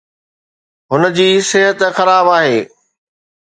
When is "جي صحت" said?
1.19-1.79